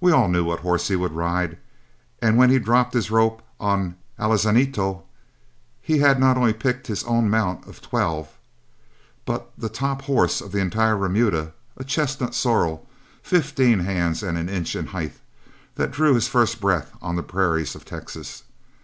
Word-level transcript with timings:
We 0.00 0.10
all 0.10 0.26
knew 0.26 0.42
what 0.44 0.58
horse 0.62 0.88
he 0.88 0.96
would 0.96 1.12
ride, 1.12 1.58
and 2.20 2.36
when 2.36 2.50
he 2.50 2.58
dropped 2.58 2.92
his 2.92 3.08
rope 3.08 3.40
on 3.60 3.94
"Alazanito," 4.18 5.04
he 5.80 5.98
had 6.00 6.18
not 6.18 6.36
only 6.36 6.52
picked 6.52 6.88
his 6.88 7.04
own 7.04 7.30
mount 7.30 7.64
of 7.68 7.80
twelve, 7.80 8.30
but 9.24 9.48
the 9.56 9.68
top 9.68 10.02
horse 10.02 10.40
of 10.40 10.50
the 10.50 10.58
entire 10.58 10.96
remuda, 10.96 11.52
a 11.76 11.84
chestnut 11.84 12.34
sorrel, 12.34 12.88
fifteen 13.22 13.78
hands 13.78 14.24
and 14.24 14.36
an 14.36 14.48
inch 14.48 14.74
in 14.74 14.86
height, 14.88 15.14
that 15.76 15.92
drew 15.92 16.14
his 16.14 16.26
first 16.26 16.60
breath 16.60 16.90
on 17.00 17.14
the 17.14 17.22
prairies 17.22 17.76
of 17.76 17.84
Texas. 17.84 18.42